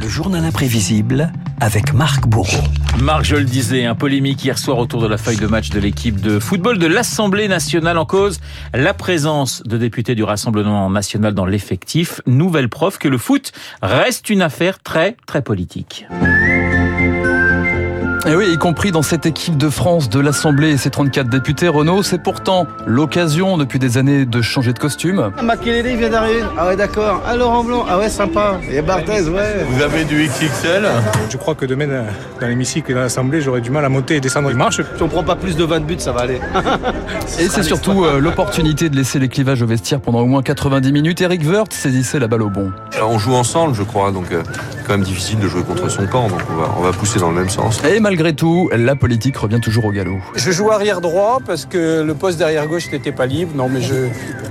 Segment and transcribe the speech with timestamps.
[0.00, 2.64] Le journal imprévisible avec Marc Bourreau.
[3.00, 5.78] Marc, je le disais, un polémique hier soir autour de la feuille de match de
[5.78, 8.40] l'équipe de football de l'Assemblée nationale en cause
[8.72, 12.20] la présence de députés du Rassemblement national dans l'effectif.
[12.26, 13.52] Nouvelle preuve que le foot
[13.82, 16.06] reste une affaire très très politique.
[18.26, 21.68] Et oui, y compris dans cette équipe de France de l'Assemblée et ses 34 députés,
[21.68, 25.30] Renault, c'est pourtant l'occasion depuis des années de changer de costume.
[25.42, 26.42] Makelele vient d'arriver.
[26.56, 27.20] Ah ouais, d'accord.
[27.26, 27.84] Ah, Laurent Blanc.
[27.86, 28.58] Ah ouais, sympa.
[28.70, 29.66] Et Barthez, ouais.
[29.68, 30.88] Vous avez du XXL
[31.28, 31.86] Je crois que demain,
[32.40, 34.80] dans l'hémicycle et dans l'Assemblée, j'aurai du mal à monter et descendre les marches.
[34.96, 36.40] Si on prend pas plus de 20 buts, ça va aller.
[37.38, 40.92] et c'est surtout euh, l'opportunité de laisser les clivages au vestiaire pendant au moins 90
[40.92, 41.20] minutes.
[41.20, 42.72] Eric Wirth saisissait la balle au bon.
[43.02, 46.06] On joue ensemble, je crois, donc euh, c'est quand même difficile de jouer contre son
[46.06, 47.82] camp, donc on va, on va pousser dans le même sens.
[47.84, 50.18] Et malgré tout, la politique revient toujours au galop.
[50.36, 53.50] Je joue arrière droit parce que le poste derrière gauche n'était pas libre.
[53.56, 54.06] Non, mais je,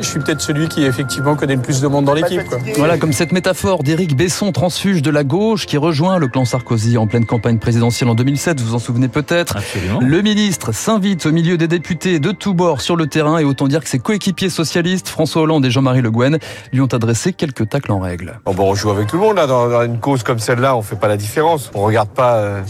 [0.00, 2.40] je suis peut-être celui qui effectivement connaît le plus de monde dans l'équipe.
[2.76, 6.98] Voilà, comme cette métaphore d'Éric Besson, transfuge de la gauche, qui rejoint le clan Sarkozy
[6.98, 8.60] en pleine campagne présidentielle en 2007.
[8.60, 9.56] Vous vous en souvenez peut-être.
[10.00, 13.66] Le ministre s'invite au milieu des députés de tous bords sur le terrain et autant
[13.66, 16.38] dire que ses coéquipiers socialistes, François Hollande et Jean-Marie Le Guen,
[16.72, 18.38] lui ont adressé quelques tacles en règle.
[18.44, 19.48] Bon, bon, on joue avec tout le monde là.
[19.48, 21.72] Dans, une cause comme celle-là, on fait pas la différence.
[21.74, 22.36] On regarde pas.
[22.36, 22.62] Euh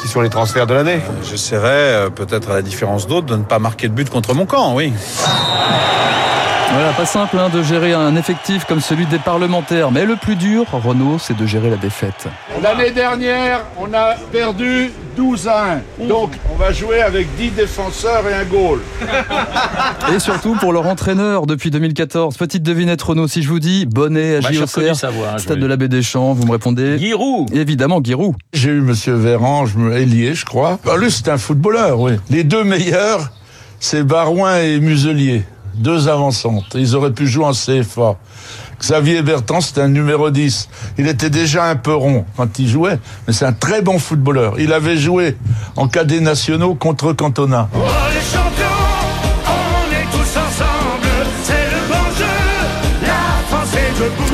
[0.00, 1.00] qui sont les transferts de l'année?
[1.22, 4.46] J'essaierai, euh, peut-être à la différence d'autres, de ne pas marquer de but contre mon
[4.46, 4.92] camp, oui.
[6.72, 9.90] Voilà, pas simple hein, de gérer un effectif comme celui des parlementaires.
[9.90, 12.26] Mais le plus dur, Renault, c'est de gérer la défaite.
[12.62, 16.06] L'année dernière, on a perdu 12 à 1.
[16.06, 18.80] Donc, on va jouer avec 10 défenseurs et un goal.
[20.14, 22.36] Et surtout pour leur entraîneur depuis 2014.
[22.36, 25.76] Petite devinette, Renault, si je vous dis bonnet à bah, JOCR, hein, stade de la
[25.76, 28.34] Baie des Champs, vous me répondez Giroud Évidemment, Giroud.
[28.52, 30.78] J'ai eu Monsieur Véran, je me lié, je crois.
[30.86, 32.12] Ah, lui, c'est un footballeur, oui.
[32.28, 33.30] Les deux meilleurs,
[33.80, 35.44] c'est Barouin et Muselier
[35.76, 36.74] deux avancantes.
[36.74, 38.16] Ils auraient pu jouer en CFA.
[38.78, 40.68] Xavier Bertrand, c'était un numéro 10.
[40.98, 44.58] Il était déjà un peu rond quand il jouait, mais c'est un très bon footballeur.
[44.58, 45.36] Il avait joué
[45.76, 47.68] en cadets nationaux contre Cantona.
[47.74, 47.78] Oh,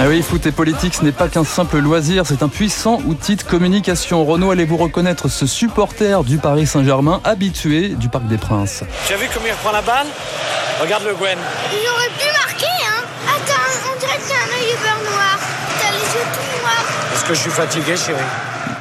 [0.01, 3.37] Ah oui, foot et politique, ce n'est pas qu'un simple loisir, c'est un puissant outil
[3.37, 4.25] de communication.
[4.25, 8.83] Renaud, allez-vous reconnaître ce supporter du Paris Saint-Germain habitué du Parc des Princes?
[9.07, 10.07] Tu as vu comment il reprend la balle?
[10.81, 11.39] Regarde le Gwen.
[11.73, 15.39] Il aurait pu marquer, hein Attends, on dirait que t'as un œil beurre noir.
[15.81, 16.85] T'as les yeux tout noirs.
[17.15, 18.19] Est-ce que je suis fatigué, chérie?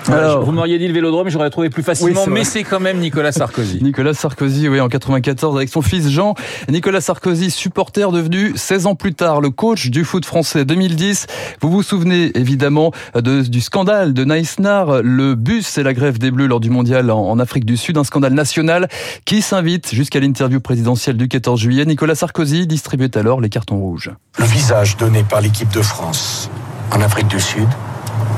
[0.09, 3.31] Alors, vous m'auriez dit le vélodrome, j'aurais trouvé plus facilement, mais c'est quand même Nicolas
[3.31, 3.79] Sarkozy.
[3.83, 6.35] Nicolas Sarkozy, oui, en 94, avec son fils Jean.
[6.69, 11.27] Nicolas Sarkozy, supporter devenu 16 ans plus tard, le coach du foot français 2010.
[11.61, 16.31] Vous vous souvenez évidemment de, du scandale de Naïsnar, le bus et la grève des
[16.31, 18.87] Bleus lors du mondial en, Afrique du Sud, un scandale national
[19.25, 21.85] qui s'invite jusqu'à l'interview présidentielle du 14 juillet.
[21.85, 24.11] Nicolas Sarkozy distribuait alors les cartons rouges.
[24.37, 26.49] Le visage donné par l'équipe de France
[26.91, 27.67] en Afrique du Sud,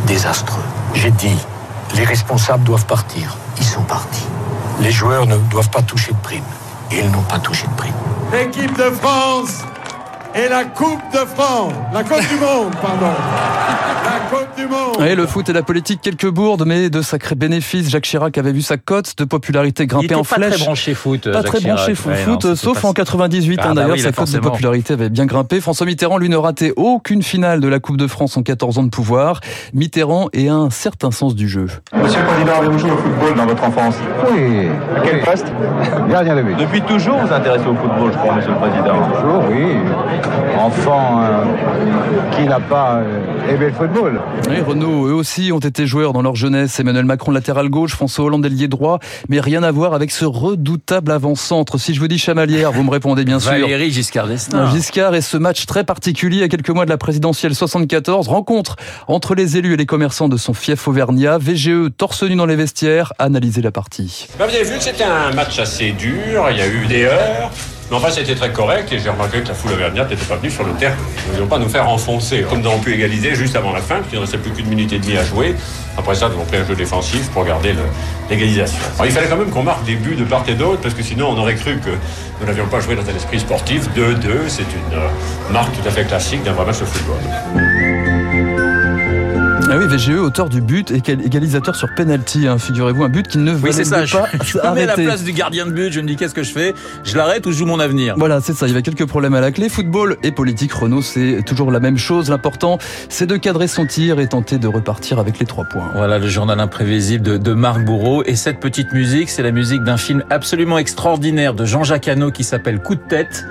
[0.07, 0.61] désastreux.
[0.93, 1.35] J'ai dit
[1.95, 3.37] les responsables doivent partir.
[3.57, 4.25] Ils sont partis.
[4.79, 6.43] Les joueurs ne doivent pas toucher de prime.
[6.91, 7.93] Ils n'ont pas touché de prime.
[8.31, 9.63] L'équipe de France
[10.35, 11.73] et la Coupe de France.
[11.93, 13.07] La Coupe du Monde, pardon.
[14.03, 15.07] La Coupe du Monde.
[15.07, 17.89] Et le foot et la politique, quelques bourdes, mais de sacrés bénéfices.
[17.89, 20.49] Jacques Chirac avait vu sa cote de popularité grimper en flèche.
[20.49, 21.31] Pas très branché foot.
[21.31, 23.59] Pas très branché foot, sauf en 98.
[23.61, 25.61] Ah, hein, bah D'ailleurs, sa cote de popularité avait bien grimpé.
[25.61, 28.83] François Mitterrand, lui, ne ratait aucune finale de la Coupe de France en 14 ans
[28.83, 29.39] de pouvoir.
[29.73, 31.67] Mitterrand et un certain sens du jeu.
[31.95, 33.95] Monsieur le Président, avez-vous joué au football dans votre enfance
[34.31, 34.67] Oui.
[34.95, 35.47] À quel poste
[36.09, 36.57] Gardien de but.
[36.57, 39.11] Depuis toujours, vous intéressez au football, je crois, Monsieur le Président.
[39.13, 39.77] Toujours, oui
[40.57, 41.43] enfant euh,
[42.35, 44.21] qui n'a pas euh, aimé le football.
[44.49, 46.79] Oui, Renault, eux aussi ont été joueurs dans leur jeunesse.
[46.79, 51.11] Emmanuel Macron latéral gauche, François Hollande ailier droit, mais rien à voir avec ce redoutable
[51.11, 51.77] avant-centre.
[51.77, 53.51] Si je vous dis chamalière, vous me répondez bien sûr.
[53.51, 54.71] Valérie Giscard d'Estaing.
[54.71, 58.75] Giscard et ce match très particulier à quelques mois de la présidentielle 74, rencontre
[59.07, 62.55] entre les élus et les commerçants de son fief Auvergnat, VGE torse nu dans les
[62.55, 64.27] vestiaires, analyser la partie.
[64.37, 67.51] vous avez vu que c'était un match assez dur, il y a eu des heures.
[67.95, 70.63] Enfin, c'était très correct et j'ai remarqué que la foule auvergnate n'était pas venue sur
[70.63, 70.95] le terrain.
[71.33, 72.43] Ils ne pas nous faire enfoncer.
[72.49, 74.91] Comme nous avons pu égaliser juste avant la fin, puisqu'il ne restait plus qu'une minute
[74.93, 75.55] et demie à jouer.
[75.97, 77.75] Après ça, nous avons pris un jeu défensif pour garder
[78.29, 78.79] l'égalisation.
[79.05, 81.29] il fallait quand même qu'on marque des buts de part et d'autre, parce que sinon
[81.29, 81.91] on aurait cru que
[82.41, 83.87] nous n'avions pas joué dans un esprit sportif.
[83.95, 85.07] 2-2, c'est une euh,
[85.51, 88.12] marque tout à fait classique d'un vrai match de football.
[89.75, 92.47] Ah oui, VGE, auteur du but et égalisateur sur penalty.
[92.47, 94.01] Hein, Figurez-vous, un but qui ne oui, c'est ça.
[94.01, 96.43] pas je, je mets la place du gardien de but, je me dis qu'est-ce que
[96.43, 96.75] je fais?
[97.03, 98.13] Je l'arrête ou je joue mon avenir?
[98.15, 98.67] Voilà, c'est ça.
[98.67, 99.69] Il y avait quelques problèmes à la clé.
[99.69, 102.29] Football et politique, Renault, c'est toujours la même chose.
[102.29, 102.77] L'important,
[103.09, 105.89] c'est de cadrer son tir et tenter de repartir avec les trois points.
[105.95, 108.21] Voilà le journal imprévisible de, de Marc Bourreau.
[108.27, 112.43] Et cette petite musique, c'est la musique d'un film absolument extraordinaire de Jean-Jacques Hano qui
[112.43, 113.43] s'appelle Coup de tête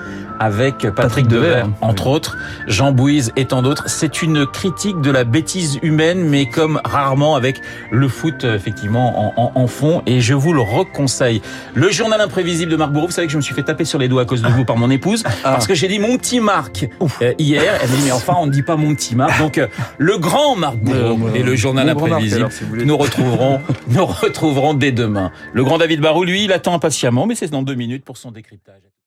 [0.43, 2.37] avec Patrick, Patrick Devers, entre autres,
[2.67, 3.85] Jean Bouise et tant d'autres.
[3.87, 7.61] C'est une critique de la bêtise humaine, mais comme rarement avec
[7.91, 10.01] le foot, effectivement, en, en, en fond.
[10.05, 11.41] Et je vous le reconseille.
[11.73, 13.99] Le journal imprévisible de Marc Bourreau, vous savez que je me suis fait taper sur
[13.99, 16.41] les doigts à cause de vous par mon épouse, parce que j'ai dit mon petit
[16.41, 16.89] Marc
[17.21, 17.79] euh, hier.
[17.81, 19.39] Elle m'a dit, mais enfin, on ne dit pas mon petit Marc.
[19.39, 19.67] Donc, euh,
[19.97, 24.91] le grand Marc Bourreau et le journal imprévisible, alors, si nous retrouverons, nous retrouverons dès
[24.91, 25.31] demain.
[25.53, 28.31] Le grand David Barou, lui, il attend impatiemment, mais c'est dans deux minutes pour son
[28.31, 28.81] décryptage.